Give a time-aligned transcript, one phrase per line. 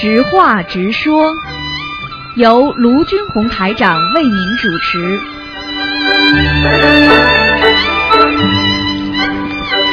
[0.00, 1.30] 直话直说，
[2.36, 5.20] 由卢军红台长为您主持。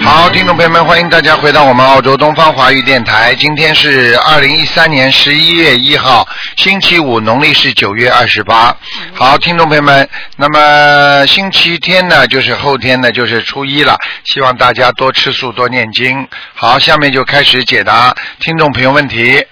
[0.01, 3.35] 好，听众朋友们，欢迎大家回到我们澳洲东方华语电台。
[3.35, 8.73] 今天是二零一三年十一月一号，星期五，农历是九月二十八。
[9.13, 13.97] 好，听众朋友们，那么星期天呢，就是后天呢，就是初一了。
[14.23, 16.25] 希望大家多吃素，多念经。
[16.53, 19.45] 好，下面就开始解答听众朋友问题。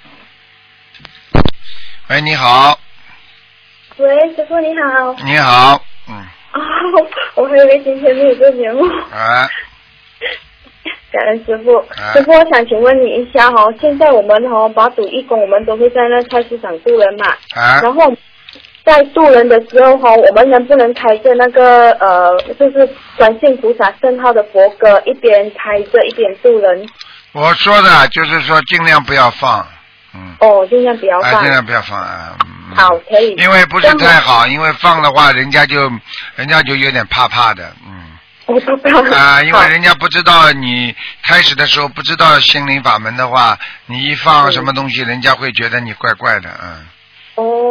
[2.07, 2.77] 喂，你好，
[3.97, 5.13] 喂，师傅你好。
[5.25, 6.13] 你好，嗯，
[6.53, 8.85] 哦，我还以为今天没有做节目。
[9.11, 9.49] 啊，
[11.11, 12.13] 感恩师傅，啊。
[12.13, 18.13] 师傅，我想请问你一下哈、现在我们哈、把赌义工，我们都会在那菜市场渡人嘛，啊，然后
[18.83, 22.87] 在渡人的时候哈、我们能不能开着那个呃，就是
[23.17, 26.87] 观世音菩萨圣号的佛歌，一边开着一边渡人？
[27.31, 29.67] 我说的就是说尽量不要放，
[30.15, 31.41] 嗯，哦，尽量不要啊，放。
[31.41, 32.35] 尽量不要放啊。
[32.41, 33.35] 嗯好，可以。
[33.35, 35.89] 因为不是太好，因为放的话，人家就
[36.35, 38.03] 人家就有点怕怕的，嗯
[38.47, 39.17] 我不知道。
[39.17, 40.93] 啊，因为人家不知道你
[41.23, 46.85] 开始的时候不知道心灵法门的话，你一放嗯什么东西，人家会觉得你怪怪的，嗯。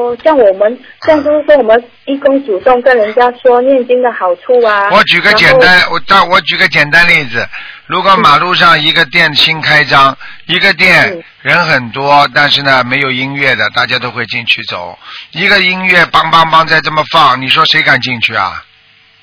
[0.04, 4.90] 哦，像我们像就是说，我们义工主动跟人家说念经的好处啊。
[4.90, 7.48] 我举个简单，我但我举个简单例子，
[7.86, 10.16] 如果马路上一个店新开张，
[10.46, 14.98] 一个店嗯人很多，但是呢没有音乐的，大家都会进去走。
[15.30, 18.62] 一个音乐梆梆梆在这么放，你说谁敢进去啊？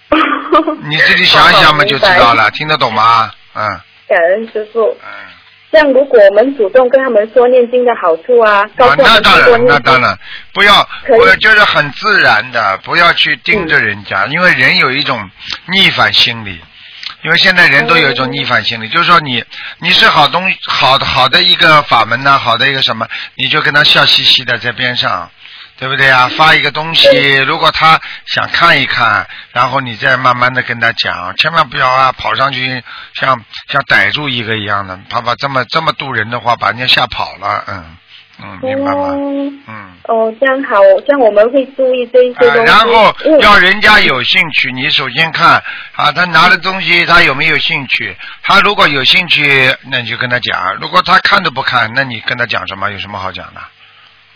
[0.90, 3.32] 你自己想一想嘛，就知道了，听得懂吗？
[3.54, 4.82] 嗯感恩师傅。
[4.90, 5.41] 嗯。
[5.72, 10.18] 像如果我们主动跟他们说念经的好处啊，那当然，那当然，
[10.54, 15.30] 不要，我就是很自然的，不要去盯着人家，因为人有一种
[15.72, 16.60] 逆反心理。
[17.24, 19.44] 因为现在人都有一种逆反心理，就是说你
[19.78, 25.30] 你是好东好的好的一个法门呐、好的一个什么，你就跟他笑嘻嘻的在边上，
[25.82, 26.30] 对不对啊？
[26.38, 32.84] 发一个东西，如果他想看一看，然后你再慢慢的跟他讲，千万不要啊跑上去
[33.16, 37.98] 像像逮住一个一样的，怕把这么这么渡人的话，把人家吓跑了，嗯
[38.44, 39.02] 嗯，明白吗？
[39.02, 39.18] 哦
[39.68, 39.92] 嗯。
[40.04, 40.76] 哦，这样好，
[41.08, 42.72] 这样我们会注意这一些啊，东西。
[42.72, 45.64] 然后要人家有兴趣，你首先看
[45.96, 48.16] 啊，他拿的东西他有没有兴趣？
[48.44, 52.92] 他如果有兴趣，那你就跟他讲；如果他看都不看，那你跟他讲什么？
[52.92, 53.62] 有什么好讲的？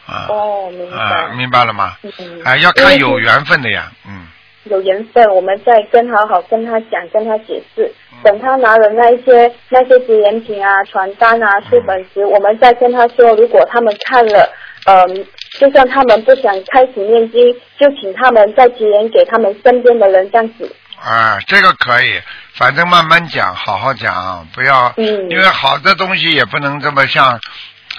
[0.05, 0.97] 啊哦，明白。
[0.97, 1.95] 啊，明白了吗？
[2.03, 4.27] 嗯啊，要看有缘分的呀，嗯。
[4.66, 7.85] 有缘分，我们再跟好好跟他讲，跟他解释。
[8.11, 14.49] 嗯等他拿了那一些那些纪念品啊、传单啊、书本时，我们再跟他说，如果他们看了，
[14.85, 15.25] 嗯，
[15.59, 20.73] 就算他们不想开始念经，就请他们再结缘给他们身边的人，这样子。
[20.97, 22.19] 啊，这个可以，
[22.53, 27.39] 反正慢慢讲，好好讲，不要，嗯因为好的东西也不能这么像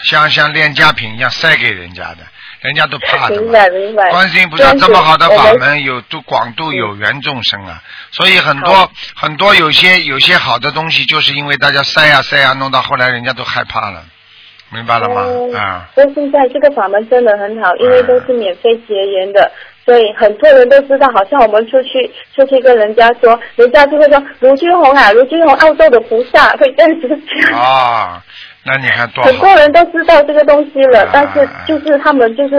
[0.05, 2.19] 像像廉价品一样塞给人家的，
[2.61, 3.53] 人家都怕的明嘛。
[3.53, 4.11] 白明白。
[4.11, 14.05] 观世音菩萨这么好的法门，有度广度有缘众生啊，所以很多很多有些有些好的东西，就是因为大家塞呀塞呀，弄到后来人家都害怕了，
[14.71, 15.23] 明白了吗？
[15.23, 19.51] 哦啊，所以现在这个法门真的很好，因为都是免费结缘的，
[19.85, 21.07] 所以很多人都知道。
[21.15, 27.59] 好像我们出去出去跟人家说，人家就会说卢军红啊，卢军红澳洲的菩萨会这样子讲。
[27.59, 28.23] 啊，
[28.67, 32.57] 那你看多很多人都知道这个东西了，啊但是就是他们就是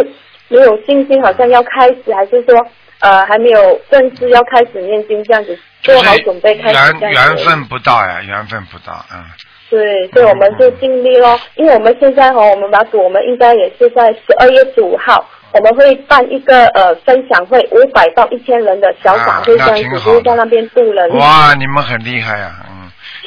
[0.48, 2.66] 没有信心，好像要开始，还是说
[3.02, 7.12] 呃还没有正式要开始念经这样子，做好准备开始缘。
[7.12, 9.24] 缘分不到呀， 缘分不到，嗯。
[9.70, 11.38] 对，所以我们就尽力咯。
[11.56, 21.10] 因为我们现在哈，我们马祖，我们应该也是在十二月十五号，我们会办一个呃分享会，五百到一千人的小法会这样子，就是在那边度人。
[21.18, 22.77] 哇，你们很厉害呀、嗯，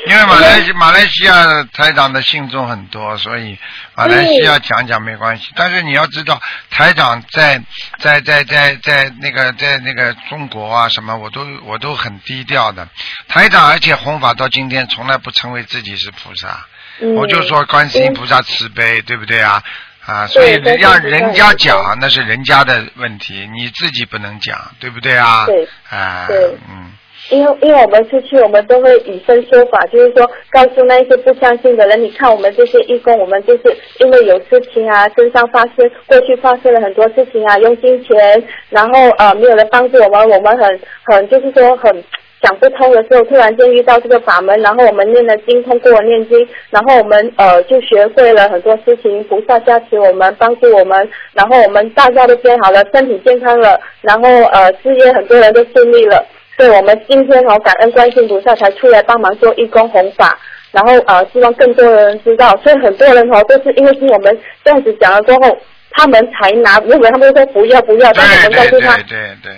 [0.07, 3.59] 因为马来西马来西亚台长的信众很多，所以
[3.95, 5.51] 马来西亚讲讲没关系。
[5.55, 6.41] 但是你要知道，
[6.71, 7.61] 台长在
[7.99, 12.89] 在在在在那个在那个中国啊什么，我都我都很低调的。
[13.29, 16.67] 台长而且弘法到今天，从来不称为自己是菩萨，
[17.01, 19.63] 嗯我就说观世音菩萨慈悲，对不对啊？
[20.07, 25.45] 啊，所以对让人家讲那是人家的问题，你自己不能讲，对不对啊？
[25.45, 26.93] 对啊，对嗯。
[27.29, 33.63] 因为因为我们出去，我们都会以身说法，就是说告诉那些不相信的人，你看我们这些义工，我们就是
[33.99, 42.03] 因为有事情啊，身上发生过去发生了很多事情啊，用金钱，然后呃没有人帮助我们，我们很很就是说很。
[42.43, 56.25] 想不通的时候，突然间遇到这个法门，然后我们念了经，通过念经，然后我们呃就学会了很多事情，菩萨加持我们，帮助我们，然后我们大家都变好了，身体健康了，然后呃事业很多人都顺利了，
[56.61, 60.39] 对我们今天哦感恩观世音菩萨才出来帮忙做义工弘法，
[60.73, 65.57] 然后呃希望更多的人知道，所以很多人哦都是因为听我们这样子讲了过后，
[65.93, 69.53] 他们才拿，如果他们说不要不要，但我们告诉他对对对，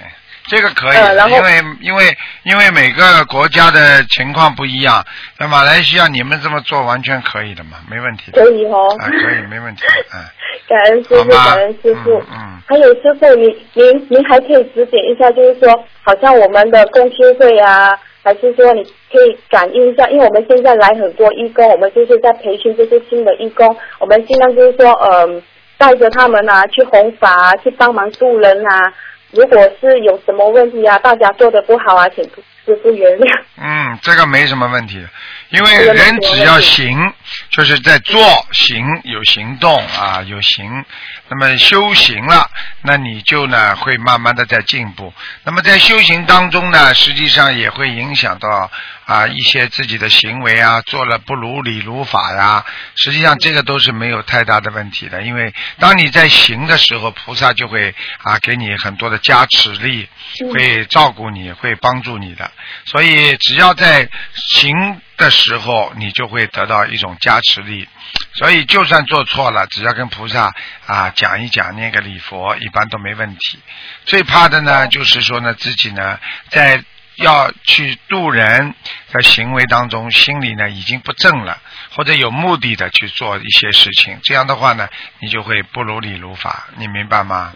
[0.46, 5.04] 这个可以，因为因为因为每个国家的情况不一样，
[5.38, 8.42] 那马来西亚你们这么做完全可以的嘛，没问题的。
[8.42, 8.88] 可以哦。
[8.98, 9.82] 啊，可以，没问题，
[10.14, 10.20] 嗯。
[10.68, 12.18] 感恩师傅，感恩师傅。
[12.18, 15.68] 嗯嗯还有师傅，您您您还可以指点一下，就是说，
[16.02, 25.42] 好像我们的共修会啊，还是说你可以感应一下，因为我们现在来很多义工，我们就是在培训这些新的义工，我们尽量就是说，嗯、
[25.76, 28.92] 带着他们啊去弘法啊，去帮忙助人啊。
[29.32, 32.22] 如果是有什么问题啊，大家做的不好啊，请
[32.64, 33.42] 师傅原谅。
[33.56, 35.06] 嗯，这个没什么问题，
[35.50, 37.12] 因为人只要行，
[37.50, 38.20] 就是在做
[38.52, 40.84] 行有行动啊，有行，
[41.28, 42.48] 那么修行了，
[42.82, 45.12] 那你就呢会慢慢的在进步。
[45.44, 48.70] 那么在修行当中呢，实际上也会影响到
[49.04, 52.64] 啊一些自己的行为啊，做了不如理如法呀，
[52.96, 60.08] 实际上这个都是没有太大的问题的，因为当你在行的时候，菩萨就会啊给你很多的加持力，
[60.42, 62.50] 嗯会照顾你，会帮助你的。
[62.84, 67.88] 所以只要在行的时候，你就会得到一种加持力。
[68.34, 70.54] 所以就算做错了，只要跟菩萨
[70.86, 73.58] 啊讲一讲，念个礼佛，一般都没问题。
[74.04, 76.18] 最怕的呢，就是说呢自己呢
[76.48, 76.82] 在
[77.16, 78.74] 要去渡人
[79.12, 81.60] 的行为当中，心里呢已经不正了，
[81.90, 84.88] 或者有目的的去做一些事情，这样的话呢，
[85.20, 87.52] 你就会不如理如法，你明白吗？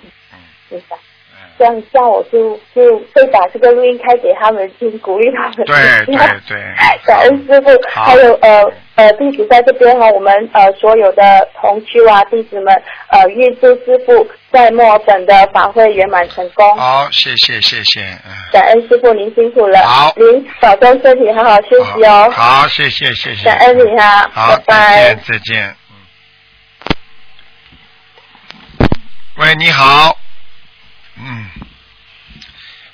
[0.69, 0.97] 明白。
[1.58, 5.67] 这样这样我就就会把这个录音开给他们听，鼓励他们。
[5.67, 5.76] 对
[6.06, 6.17] 对
[6.49, 6.56] 对，
[7.05, 11.23] 感恩师傅，还有呃呃弟子在这边哈，我们呃所有的
[11.61, 16.76] 同区啊弟子们呃预祝师傅在墨尔本的法会圆满成功。
[16.76, 18.32] 好，谢谢谢谢，嗯。
[18.52, 22.31] 感恩师傅您辛苦了，好您保重身体，好好休息哦。
[22.31, 23.44] 好，好谢谢谢谢。
[23.44, 25.76] 感恩你哈，好，拜拜再见再见。
[28.81, 28.88] 嗯。
[29.38, 30.17] 喂，你好。
[31.19, 31.47] 嗯。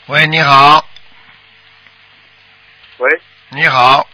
[0.07, 0.85] 喂，你好，
[2.99, 3.21] 喂，
[3.51, 4.07] 你好。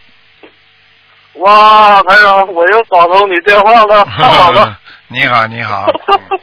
[1.33, 4.79] 哇，台长，我又打通你电话了， 太好了。
[5.07, 5.87] 你好，你好。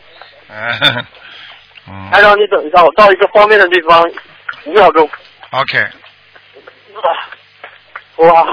[0.49, 1.07] 嗯。
[1.89, 4.03] 嗯台长，你等一下，我到一个方便的地方，
[4.65, 5.09] 五秒钟。
[5.51, 5.87] OK，
[8.17, 8.47] 哇，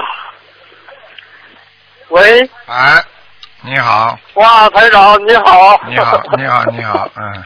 [2.08, 3.02] 喂，哎，
[3.62, 5.80] 你好，哇，台长你好。
[5.86, 7.44] 你好，你好，你好，嗯，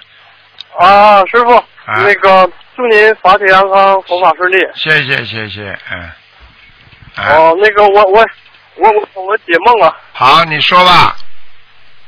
[0.79, 2.03] 啊，师傅，啊。
[2.05, 4.57] 那个祝您法体安康，佛法顺利。
[4.75, 6.11] 谢谢谢谢，嗯。
[7.17, 8.25] 哎哦，那个我我
[8.77, 11.17] 我我我解梦啊好，你说吧，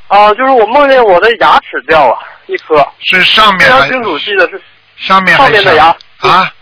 [0.07, 4.63] 啊，就是我梦见我的牙齿掉了一颗，是上面非常清楚，记得是
[4.97, 5.87] 上面上面的牙
[6.21, 6.53] 啊？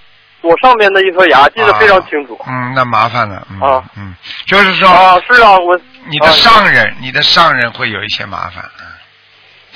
[0.41, 2.41] 左上面的一颗牙，记得非常清楚。
[2.49, 3.85] 嗯，那麻烦了，嗯、啊。
[3.97, 4.15] 嗯，
[4.47, 6.31] 就是说、啊，是啊，我你的啊。
[6.31, 8.87] 上人，你的上人会有一些麻烦，嗯，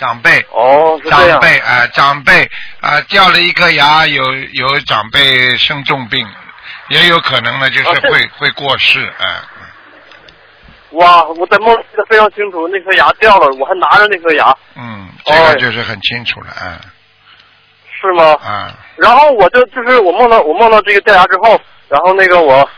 [0.03, 0.45] 长辈。
[0.51, 1.39] 哦，长。
[1.39, 2.51] 辈啊、长辈
[2.81, 6.27] 啊、掉了一颗牙，有有长辈生重病，
[6.89, 9.27] 也有可能呢，就是啊会、会过世，哎、
[10.91, 16.79] 哇，我在梦里记得非常清楚，那颗牙掉了，我还拿着那颗牙，嗯，这个哦就是很清楚了，哎、
[18.01, 18.25] 是吗？
[18.43, 22.69] 啊，然后我就就是我梦到我梦到这个掉牙之后，然后那个我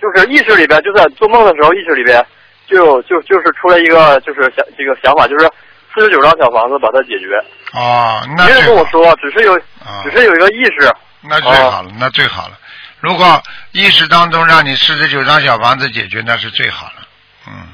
[0.00, 2.24] 就是意识里边就在做梦的时候，意识里边
[2.66, 5.50] 就有就就是出来一个就是想这个想法，就是
[5.96, 7.34] 四十九张小房子把它解决。
[7.72, 10.92] 哦，那没人，跟我说，只是有啊只是有一个意识。
[11.22, 12.58] 那最好了，那最好了。
[13.00, 17.06] 如果意识当中让你四十九张小房子解决，那是最好了。
[17.48, 17.68] 嗯，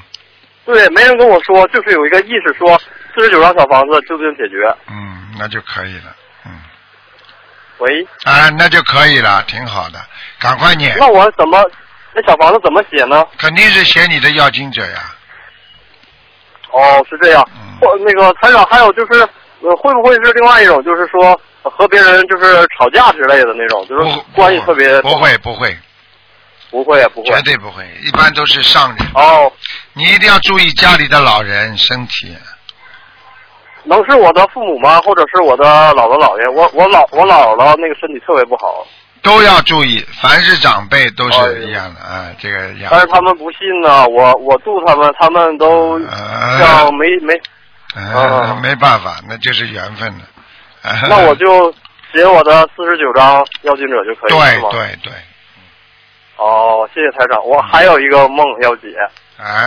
[0.65, 2.79] 对，没人跟我说，就是有一个意识说
[3.13, 4.55] 四十九张小房子就能解决。
[4.89, 6.15] 嗯，那就可以了。
[6.45, 6.51] 嗯，
[7.79, 9.99] 喂，啊，那就可以了，挺好的，
[10.39, 10.95] 赶快念。
[10.97, 11.63] 那我怎么
[12.13, 13.25] 那小房子怎么写呢？
[13.37, 15.12] 肯定是写你的要经者呀。
[16.73, 17.47] 哦，是这样。
[17.55, 19.19] 嗯或那个团长，还有就是，
[19.61, 25.77] 呃，会不会是另外一种，就是说呃和别人就是吵架之类的那种，就是关系特别不会不会，
[26.71, 29.05] 不会不会绝对不会，一般都是上人。
[29.15, 29.51] 哦，
[29.93, 32.33] 你一定要注意家里的老人身体。
[33.83, 35.01] 能是我的父母吗？
[35.01, 36.47] 或者是我的姥姥姥爷？
[36.47, 38.87] 我我姥我姥姥那个身体特别不好，
[39.23, 42.89] 都要注意，凡是长辈都是一样的啊，这个样。
[42.91, 44.05] 但是他们不信呢。
[44.07, 47.33] 我我度他们，他们都呃像没没，
[47.95, 50.25] 呃，没办法，那就是缘分了。
[50.83, 51.73] 呃那我就
[52.11, 54.69] 写我的四十九张要经者就可以对是吗？
[54.71, 55.13] 对对，
[56.35, 57.41] 哦，谢谢台长。
[57.45, 58.87] 我还有一个梦要解。
[59.37, 59.63] 哎，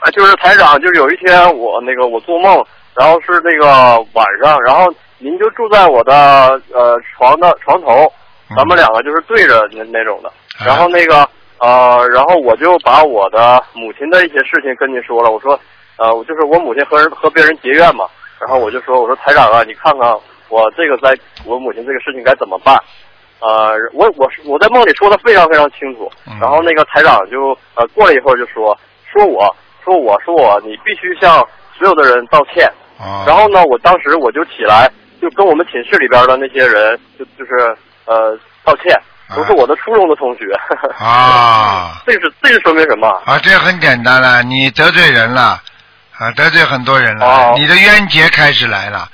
[0.00, 4.86] 啊，就是台长，就是有一天我那个我做梦，然后是那个晚上，然后
[5.18, 8.12] 您就住在我的呃床的床头，嗯
[8.56, 11.28] 咱们两个就是对着那那种的，啊然后那个
[11.58, 15.58] 呃，然后我就把我的母亲的一些事情跟您说了，我说，
[15.96, 18.04] 呃，我就是我母亲和人和别人结怨嘛，
[18.40, 20.10] 然后我就说，我说台长啊，你看看
[20.48, 21.16] 我这个在
[21.46, 22.76] 我母亲这个事情该怎么办？
[23.40, 26.38] 呃，我我是我在梦里说的非常非常清楚，嗯。
[26.40, 28.76] 然后那个台长就呃过了一会儿就说
[29.12, 29.52] 说我
[29.84, 31.38] 说我说我你必须向
[31.76, 34.88] 所有的人道歉，哦，然后呢，我当时我就起来
[35.20, 38.96] 就跟我们寝室里边的那些人就就是呃道歉，
[39.34, 40.44] 都是我的初中的同学。
[40.98, 43.08] 啊 这是这是说明什么？
[43.26, 45.60] 啊，这很简单了，你得罪人了，
[46.18, 49.08] 啊，得罪很多人了，哦你的冤结开始来了。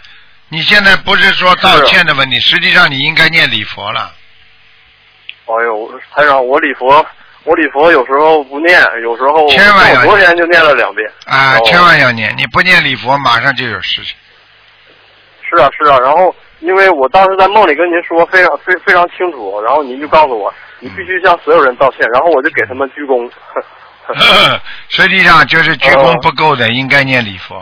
[0.50, 4.12] 你现在不是说道歉的问题，实际上你应该念礼佛了。
[5.44, 7.06] 哎呦，台长，我礼佛，
[7.44, 11.10] 我礼佛有时候不念，有时候千万要我昨天就念了两遍。
[11.26, 14.14] 啊，哦千万要念，你不念礼佛，马上就有事情。
[15.48, 23.30] 是啊是啊，然后因为我当时在梦里跟您说非常非非常清楚，然后您就告诉我你必须向所有人道歉，然后我就给他们鞠躬。
[24.88, 27.56] 实际上就是鞠躬不够的，应该念礼佛。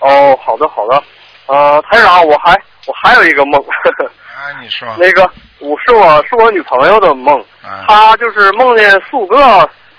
[0.00, 1.02] 哦，好的好的，
[1.46, 2.52] 呃，台长，我还
[2.86, 4.88] 我还有一个梦，啊，你说。
[4.98, 5.22] 那个
[5.60, 9.38] 我是我是我女朋友的梦，啊她就是梦见四五个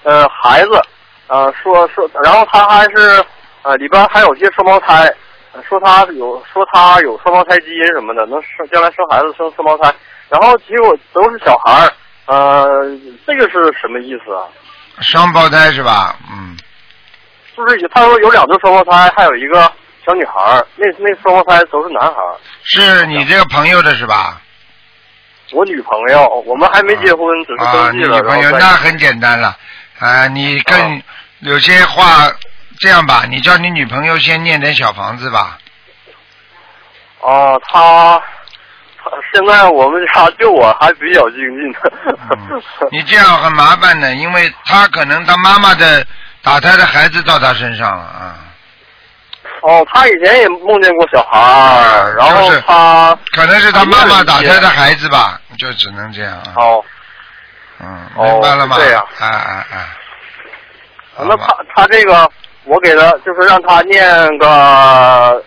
[0.03, 0.81] 呃孩子，
[1.27, 3.25] 呃说说，然后她还是
[3.63, 5.13] 呃里边还有些双胞胎，呃
[5.63, 9.93] 说他有说他有双胞胎基因什么的，能生将来生孩子生双胞胎，
[10.29, 11.93] 然后结果都是小孩儿，
[12.25, 12.67] 呃，
[13.25, 14.47] 这个是什么意思啊？
[15.01, 16.15] 双胞胎是吧？
[16.31, 16.57] 嗯，
[17.55, 19.71] 就是他说有两对双胞胎，还有一个
[20.05, 22.35] 小女孩儿，那那双胞胎都是男孩儿。
[22.63, 24.41] 是你这个朋友的是吧？
[25.53, 28.17] 我女朋友，我们还没结婚，只是啊，登记了。
[28.19, 29.55] 你女朋友那很简单了，
[29.99, 31.01] 啊，你跟哦
[31.41, 32.27] 有些话
[32.79, 35.57] 这样吧，你叫你女朋友先念点小房子吧。
[37.21, 38.21] 哦，他
[38.97, 41.91] 他现在我们家就我还比较精进的。
[42.39, 46.05] 嗯，你这样很麻烦的，因为她可能她妈妈的
[46.41, 48.35] 打胎的孩子到她身上了啊。
[49.61, 56.53] 哦，他以前也梦见过小孩儿，然后就是他可能是他妈妈打胎的孩子吧，就只能这样啊。
[56.55, 56.85] 哦，
[57.79, 58.77] 嗯，哦明白了吗？
[58.77, 59.87] 是这样啊啊啊！
[61.27, 62.31] 那他他这个
[62.67, 65.43] 我给他就是让他念个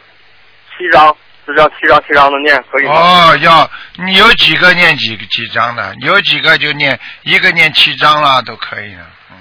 [0.70, 1.14] 七章，
[1.46, 2.94] 就这样七章七章的念，可以吗？
[2.94, 3.70] 哦，要
[4.04, 9.00] 你有几个念几个几章的，有几个就念一个念七章了，都可以的。
[9.30, 9.36] 嗯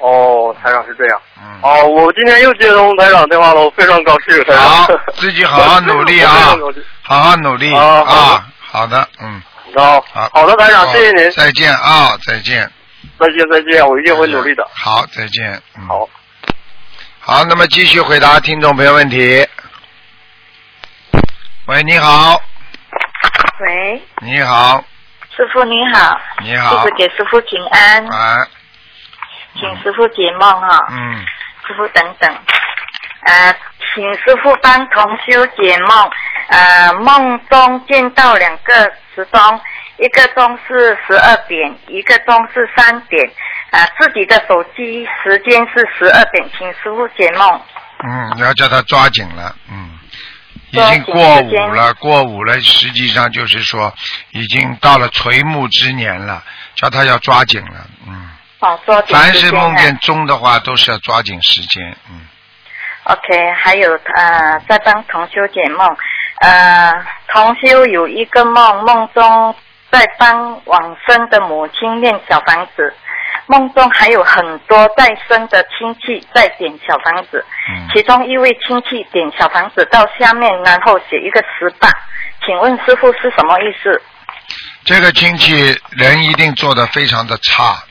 [0.00, 1.20] 哦，台长是这样。
[1.38, 1.60] 嗯。
[1.62, 4.36] 哦，我今天又接通台长电话了，我非常高兴。
[4.44, 6.30] 台长好，自己好好努力啊
[7.00, 8.46] 好好努力啊好啊！
[8.60, 9.40] 好的，嗯，
[9.76, 10.28] 好，好。
[10.32, 12.70] 好的，台长，谢谢您，再见啊，再见。
[13.18, 14.66] 再见再见，我一定会努力的。
[14.74, 15.62] 好，再见。
[15.78, 15.86] 嗯。
[15.86, 16.08] 好。
[17.26, 19.48] 好，那么继续回答听众朋友问题。
[21.64, 22.38] 喂，你好，
[23.60, 24.84] 喂，你好，
[25.34, 26.82] 师傅你好，你好。
[26.84, 28.46] 师傅，给师傅请安，啊，
[29.58, 31.24] 请师傅解梦哈、嗯，
[31.66, 32.30] 师傅等等，
[33.22, 33.56] 呃，
[33.94, 36.10] 请师傅帮同修解梦，
[36.48, 38.74] 呃，梦中见到两个
[39.14, 39.60] 时钟，
[39.96, 43.32] 一个钟是十二点，一个钟是三点，
[43.74, 47.60] 啊、自己的手机时间是十二点，请师傅解梦。
[48.04, 49.98] 嗯，你要叫他抓紧了，嗯，
[50.70, 53.92] 已经过午了，过午了，实际上就是说
[54.30, 56.42] 已经到了垂暮之年了，
[56.76, 62.20] 叫他要抓紧了，嗯，哦，抓紧凡是梦见钟的话，都是要抓紧时间，嗯
[63.04, 65.96] ，OK，还有呃，在帮同修解梦，
[66.40, 66.92] 呃，
[67.28, 69.54] 同修有一个梦，梦中
[69.90, 72.94] 在帮往生的母亲念小房子，
[73.46, 81.88] 梦中还有很多在生的亲戚在点小房子，嗯其中一位亲戚点小房子到下面，然后写一个十八，
[82.46, 84.02] 请问师傅是什么意思？
[84.84, 87.82] 这个亲戚人一定做的非常的差，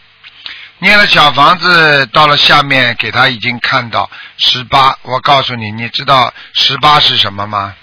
[0.79, 7.73] 念了小房子到了下面给他已经看到十八，我告诉你，你知道十八是什么吗？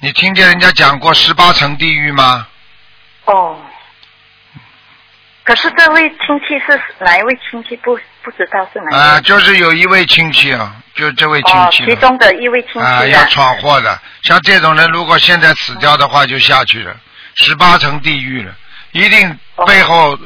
[0.00, 2.46] 你听见人家讲过十八层地狱吗？
[3.24, 3.56] 哦，
[5.44, 7.76] 可是这位亲戚是哪一位亲戚？
[7.78, 9.00] 不不知道是哪一位。
[9.00, 13.98] 啊，就是有一位亲戚啊，就这位亲哦，戚哦其中的一位亲戚啊，要闯祸的。
[14.22, 16.94] 像这种人，如果现在死掉的话，就下去了，
[17.34, 18.54] 十八层地狱了，
[18.92, 20.16] 一定背后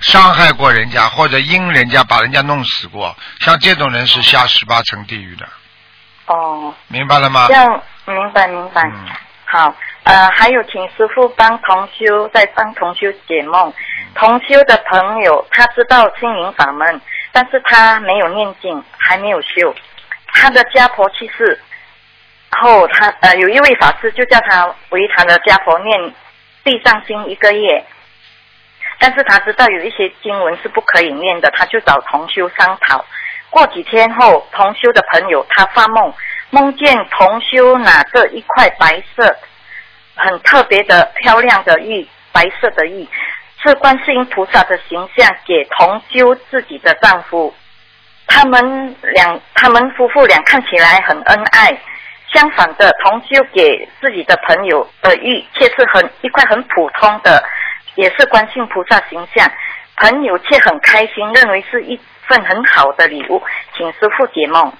[0.00, 3.16] 伤害过人家，或者因人家把人家弄死过。
[3.40, 5.48] 像这种人是下十八层地狱的，
[6.26, 7.54] 哦，明白了吗这？
[7.54, 8.82] 样明白明白。
[8.82, 9.06] 嗯，
[9.46, 9.74] 好，
[10.06, 13.74] 呃，还有请师傅帮同修再帮同修解梦。
[14.14, 17.00] 同修的朋友他知道心灵法门，
[17.32, 19.74] 但是他没有念经，还没有修。
[20.28, 21.60] 他的家婆去世
[22.52, 26.14] 后，他呃有一位法师就叫他为他的家婆念
[26.62, 27.84] 地藏经一个月。
[29.00, 33.04] 但是他知道有一些经文是不可以念的，他就找同修商讨。
[33.50, 36.14] 过几天后，同修的朋友他发梦，
[36.50, 39.36] 梦见同修拿着一块白色、
[40.16, 43.06] 很特别的漂亮的玉，白色的玉，
[43.62, 47.54] 是观世音菩萨的形象给同修自己的丈夫。
[48.26, 51.78] 他们两，他们夫妇俩看起来很恩爱。
[52.34, 57.42] 相反的，同修给自己的朋友的玉，却是很一块很普通的，
[57.94, 59.50] 也是观世音菩萨形象。
[59.98, 63.42] 朋友却很开心，认为是一份很好的礼物，
[63.74, 64.72] 请师傅解梦。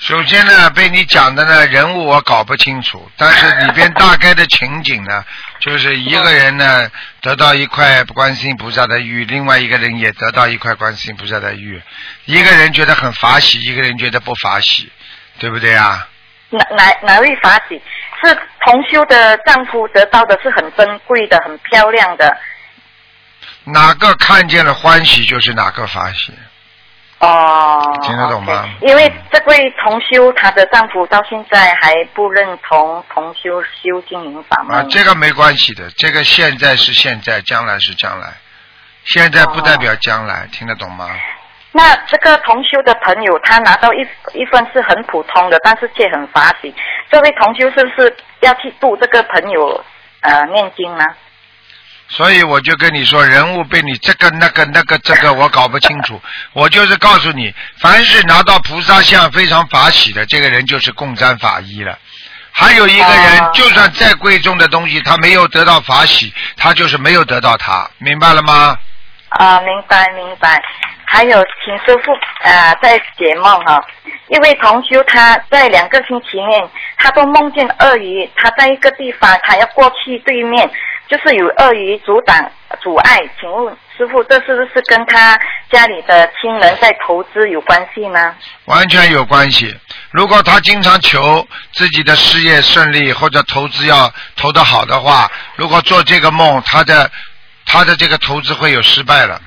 [0.00, 5.22] 首先呢，被你讲的呢人物我搞不清楚，但是里边大概的情景呢，
[5.60, 6.90] 就是一个人呢
[7.20, 11.80] 得到一块观世音菩萨的玉，另外一个人也得到一块观世音菩萨的玉，
[12.24, 14.90] 一个人觉得很法喜，一个人觉得不法喜，
[15.38, 16.08] 对不对啊？
[16.48, 17.80] 哪哪哪位法喜？
[18.24, 22.36] 是同修的丈夫得到的是很珍贵的、很漂亮的。
[23.64, 26.32] 哪个看见了欢喜，就是哪个法喜。
[27.20, 34.78] 哦，听得懂吗因为这位同修，她的丈夫到现在还不认同同修修经营法门。
[34.78, 38.28] 啊，这个没关系的，这个现在是现在，将来是将来，
[39.04, 41.10] 现在不代表将来，听得懂吗？
[41.72, 43.98] 那这个同修的朋友，他拿到一
[44.32, 46.74] 一份是很普通的，但是却很法喜。
[47.10, 49.84] 这位同修是不是要去度这个朋友
[50.22, 51.04] 呃念经呢？
[52.10, 56.20] 所以我就跟你说，人物被你这个那个那个这个我搞不清楚，
[56.52, 61.96] 我就是告诉你，凡是拿到菩萨像非常法喜的，这个人就是共沾法衣了。
[62.52, 68.76] 还有一个人，哦就算再贵重的东西，他没有得到法喜，他就是没有得到他，明白了吗？
[69.28, 70.60] 啊，明白明白。
[71.06, 72.12] 还有，请师傅
[72.42, 73.80] 呃在解梦哈、
[74.28, 80.70] 一位同修他在两个星期内，他都梦见鳄鱼，他在一个地方，他要过去对面，
[81.10, 82.50] 就是有鳄鱼阻挡
[82.80, 83.18] 阻碍。
[83.40, 85.36] 请问师傅，这是不是跟他
[85.68, 88.34] 家里的亲人在投资有关系呢？
[88.66, 89.76] 完全有关系。
[90.12, 97.10] 如果他经常求自己的事业顺利或者投资要投得好的话，如果做这个梦，他的
[97.66, 99.40] 他的这个投资会有失败了。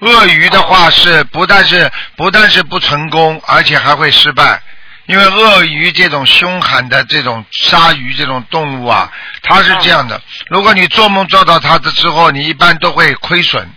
[0.00, 4.60] 鳄鱼的话是不但是不但是不成功，而且还会失败。
[5.08, 9.10] 因为鳄鱼这种凶悍的这种鲨鱼这种动物啊，
[9.42, 10.20] 它是这样的。
[10.48, 13.70] 如果你做梦做到它的之后，你一般都会亏损，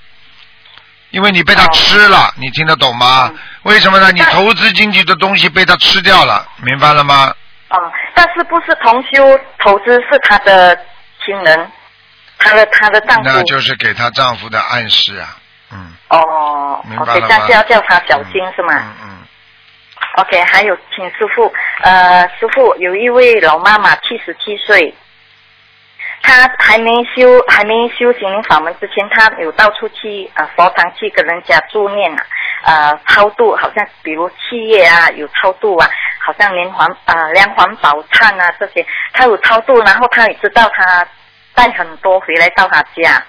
[1.11, 2.33] 因为你被它吃了。
[2.35, 3.31] 你听得懂吗？
[3.63, 4.11] 为什么呢？
[4.11, 7.33] 你投资进去的东西被它吃掉了，明白了吗？
[7.69, 7.77] 啊、
[8.13, 10.75] 但是不是同修投资是他的
[11.25, 11.71] 亲人，
[12.37, 13.21] 他的他的丈夫。
[13.23, 15.37] 那就是给她丈夫的暗示啊。
[15.71, 18.73] 嗯，哦明白了吗这样是要叫他小心、是吗？
[18.75, 19.17] 嗯嗯。
[20.17, 24.93] OK，还有，请师傅，呃，师傅有一位老妈妈七十七岁，
[26.21, 32.25] 她还没修还没修行法门之前，她有到处去呃佛堂去跟人家助念啊，
[32.63, 41.07] 呃超度，好像比如七月啊有超度啊，好像连环呃连环宝忏啊这些，她有超度，然后她也知道她
[41.55, 43.23] 带很多回来到她家，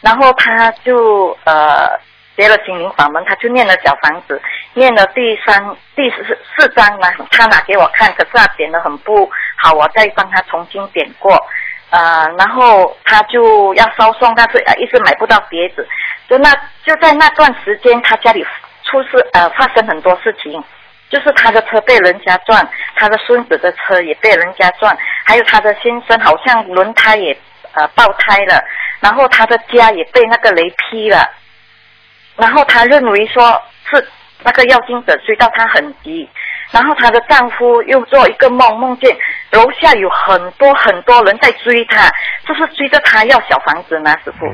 [0.00, 1.98] 然后她就呃
[2.38, 4.40] 学了心灵法门，他就念了小房子，
[4.74, 5.60] 念了第三、
[5.96, 11.36] 第四四章呢，他拿给我看，可是他点的很不好，我再帮他重新点过。
[11.90, 15.84] 呃，然后他就要烧送，但是呃一直买不到碟子，
[16.28, 16.48] 就那
[16.84, 18.46] 就在那段时间，他家里
[18.84, 20.62] 出事呃发生很多事情，
[21.10, 27.36] 就是他的车被人家撞，他的孙子的车也被人家撞，还有他的先生好像轮胎也
[27.72, 28.62] 呃爆胎了，
[29.00, 31.28] 然后他的家也被那个雷劈了。
[32.38, 34.08] 然后她认为说是
[34.42, 36.26] 那个要经者追到她很急，
[36.70, 39.14] 然后她的丈夫又做一个梦，梦见
[39.50, 42.08] 楼下有很多很多人在追她，
[42.46, 44.46] 就是追着她要小房子呢，师傅。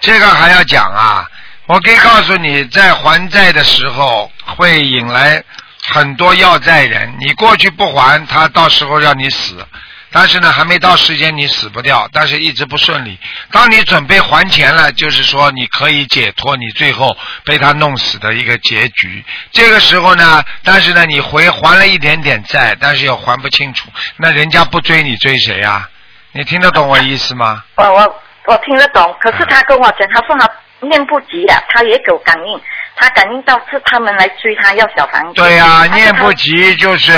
[0.00, 1.24] 这个还要讲啊！
[1.66, 5.40] 我可以告诉你，在还债的时候会引来
[5.86, 9.64] 很多要债人，你过去不还，他到时候让你死。
[10.12, 13.18] 但是呢，还没到时间，你死不掉，但是一直不顺利。
[13.52, 19.24] 当你准备还钱了，就是说你可以解脱你最后被他弄死的一个结局。
[19.52, 25.88] 这个时候呢，但是呢，你回还了一点点债，但是又还不清楚，那人家不追你追谁呀、
[26.32, 27.62] 你听得懂我意思吗？
[27.76, 30.48] 我我我听得懂，可是他跟我讲，他说他
[30.80, 32.60] 念不及啊，他也有感应，
[33.00, 35.32] 他感应到是他们来追他要小房子。
[35.34, 37.12] 对呀、念不及就是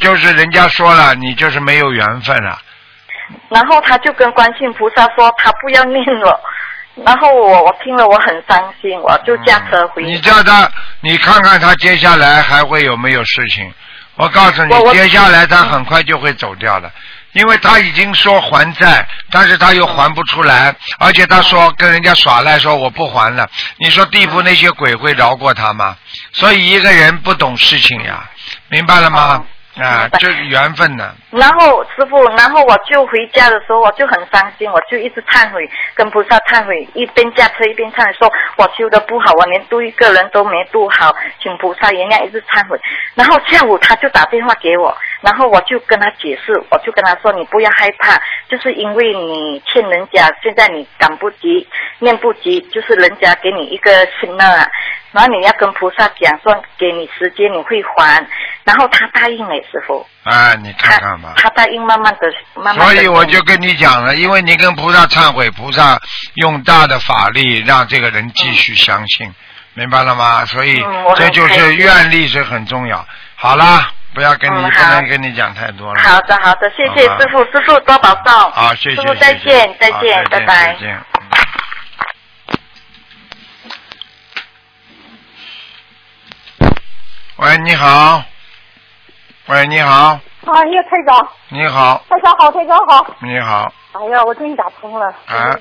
[0.00, 2.58] 就是人家说了，你就是没有缘分了。
[3.48, 6.40] 然后他就跟观世音菩萨说，他不要念了。
[7.04, 10.02] 然后我我听了我很伤心，我就驾车回。
[10.04, 13.70] 你叫他，你看看他接下来还会有没有事情？
[14.14, 16.90] 我告诉你接下来他很快就会走掉的，
[17.36, 23.46] 因为他已经说还债，但是他又还不出来，而且他说跟人家耍赖，说我不还了。
[23.78, 25.94] 你说地府那些鬼会饶过他吗？
[26.32, 28.24] 所以一个人不懂事情呀，
[28.70, 29.44] 明白了吗？
[29.78, 31.14] 啊这是缘分呢。
[31.28, 42.80] 然后师傅，然后我就回家的时候，我就很伤心，我就一直忏悔，跟菩萨忏悔，一边驾车一边忏悔，说我修的不好，我连度一个人都没度好，请菩萨原谅，一直忏悔。
[43.14, 44.96] 然后下午他就打电话给我，
[45.26, 48.16] 然后我就跟他解释，我就跟他说你不要害怕，
[48.48, 51.66] 就是因为你欠人家，现在你赶不及，
[51.98, 54.64] 念不及，就是人家给你一个心了，
[55.10, 58.24] 然后你要跟菩萨讲说给你时间你会还，
[58.62, 60.06] 然后他答应了师傅。
[60.22, 61.34] 啊，你看他看吧。
[61.36, 62.94] 他答应慢慢的、慢慢的。
[62.94, 66.00] 所以我就跟你讲了，因为你跟菩萨忏悔，菩萨
[66.34, 69.34] 用大的法力让这个人继续相信，
[69.74, 70.44] 明白了吗？
[70.46, 73.04] 所以嗯这就是愿力是很重要。
[73.34, 76.02] 好啦，不要跟你、不能跟你讲太多了。
[76.02, 78.32] 好的，好的，谢谢师傅，师傅多保重。
[78.50, 78.96] 好，谢谢。
[78.96, 80.76] 师傅再见，再见，拜再拜。
[87.36, 88.22] 喂，你好。
[89.48, 93.06] 喂，你好，哎呀，台长，你好，台长好，台长好。
[93.20, 95.08] 你好，哎呀，我终于打通了。
[95.26, 95.54] 啊。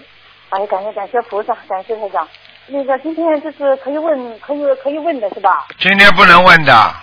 [0.52, 2.26] 哎呀，感谢感谢菩萨，感谢台长。
[2.68, 5.66] 那个今天就是可以问，可以可以问的是吧？
[5.78, 6.96] 今天不能问的，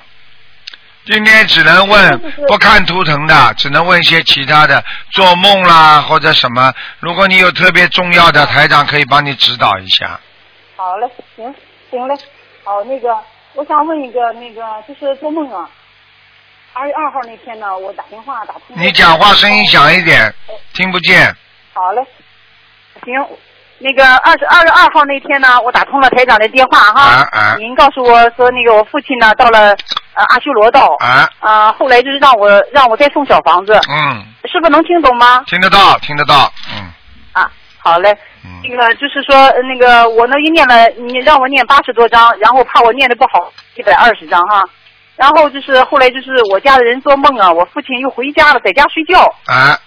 [1.05, 6.73] 今天只能问不看图腾的，只能问一些其他的，做梦啦或者什么。
[7.01, 10.21] 如果你有特别重要的，台长可以帮你指导一下。
[10.77, 11.55] 好嘞，行
[11.91, 12.15] 行嘞。
[12.63, 13.17] 好，那个
[13.55, 15.69] 我想问一个，那个就是做梦啊。
[16.73, 18.77] 二月二号那天呢，我打电话打通。
[18.77, 20.33] 你讲话声音响一点，
[20.73, 21.35] 听不见。
[21.75, 22.07] 好嘞，
[23.05, 23.27] 行。
[23.79, 27.03] 那个二十二月二号那天呢，我打通了台长的电话哈。
[27.03, 29.77] 啊啊您告诉我说，那个我父亲呢到了
[30.15, 30.97] 呃阿修罗道。
[31.01, 31.29] 啊。
[31.41, 33.73] 啊，后来就是让我让我再送小房子。
[33.89, 35.43] 嗯，师傅能听懂吗？
[35.47, 36.91] 听得到，听得到，嗯。
[37.33, 38.17] 啊，好嘞。
[38.45, 38.51] 嗯。
[38.69, 44.63] 那个就是说，呃那个我那一念了，你让我念八十多章，然后怕我念的不好，一百二十章哈。
[45.17, 49.21] 然后就是后来就是我家的人做梦啊，我父亲又回家了，在家睡觉。
[49.47, 49.79] 啊。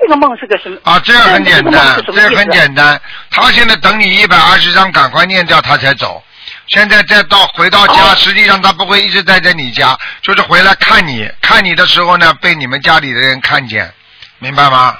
[0.00, 0.76] 这个梦是个什么？
[0.82, 3.00] 啊，这样很简单，这个梦是什么意思这很简单。
[3.30, 6.20] 他现在等你一百二十张，赶快念掉，他才走。
[6.72, 13.92] 现在再到回到家，哦实际上他不会一直待在你家，就是回来看你，看你的时候呢，被你们家里的人看见，
[14.38, 14.98] 明白吗？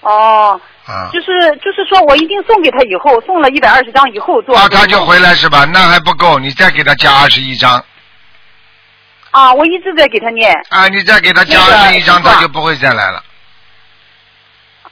[0.00, 0.60] 哦。
[0.86, 1.10] 啊。
[1.12, 1.26] 就是
[1.62, 4.56] 就是说我一定送给他以后，送了一百二十张以后做。
[4.56, 5.64] 啊，他就回来是吧？
[5.64, 7.84] 那还不够，你再给他加二十一张。
[9.32, 10.54] 啊，我一直在给他念。
[10.70, 13.22] 啊，你再给他加二十一张，他就不会再来了。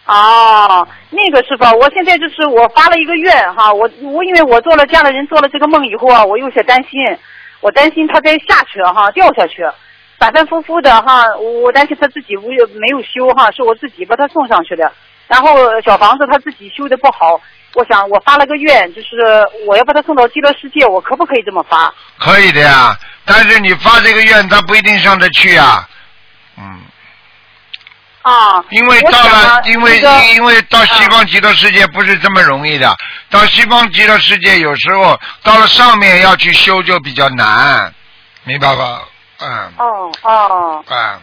[0.07, 7.01] 哦，那个师傅，我现在就是我发了一个愿哈，我我因为我做了家里人做了这个梦以后啊，我有些担心，
[7.61, 9.63] 我担心他再下去哈，掉下去，
[10.19, 12.49] 反反复复的哈，我担心他自己无
[12.79, 14.93] 没有修哈，是我自己把他送上去的，
[15.27, 17.41] 然后小房子他自己修的不好，
[17.75, 19.09] 我想我发了个愿，就是
[19.67, 21.93] 我要把他送到极乐世界，我可不可以这么发？
[22.19, 25.89] 可以的呀，但是你发这个愿，他不一定上得去啊。
[28.27, 28.33] 嗯。
[28.33, 28.65] 啊。
[28.71, 30.01] 因为到了因为
[30.35, 32.97] 因为到西方极乐世界不是这么容易的，
[33.31, 37.93] 到西方极乐世界有时候到了上面要去修就比较难，
[38.45, 39.03] 明白吧？
[39.39, 39.73] 嗯。
[39.79, 40.85] 哦哦。
[40.89, 41.21] 嗯，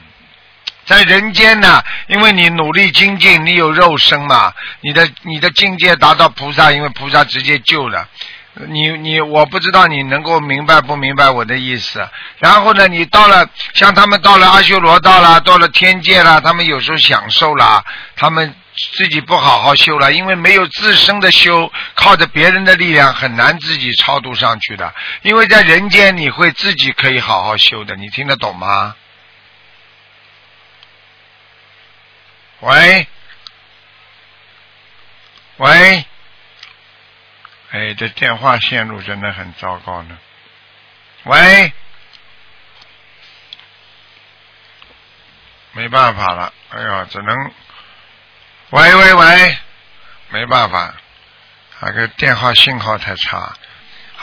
[0.86, 8.08] 在人间呢，因为你努力精进，你有肉身嘛，你的你的境界达到菩萨，因为菩萨直接救了。
[8.56, 12.08] 你你我不知道你能够明白不明白我的意思。
[12.38, 17.84] 然后呢，你到了像他们到了阿修罗道啦，到了天界啦，他们有时候享受啦，
[18.16, 18.56] 他们
[18.96, 24.94] 自己不好好修了，因为没有自身的修，靠着别人的力量很难自己超度上去的。
[25.24, 28.96] 因为在人间你会自己可以好好修的，你听得懂吗？
[32.60, 33.08] 喂，
[35.58, 36.06] 喂，
[37.74, 40.16] 哎，这电话线路真的很糟糕呢。
[41.24, 41.74] 喂，
[45.72, 47.52] 没办法了，哎呀，只能，
[48.70, 49.58] 喂喂喂，
[50.30, 50.94] 没办法，
[51.80, 53.56] 那个电话信号太差。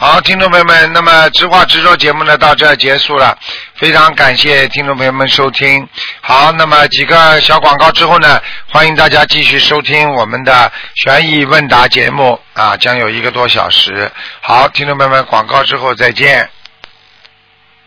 [0.03, 3.37] 好，听众朋友们，那么直话直说节目呢到这儿结束了，
[3.75, 5.87] 非常感谢听众朋友们收听。
[6.23, 14.11] 好，那么几个小广告之后呢，欢迎大家继续收听我们的悬疑问答节目啊，将有一个多小时。
[14.41, 16.49] 好，听众朋友们，广告之后再见。